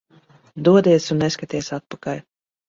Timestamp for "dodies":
0.67-1.09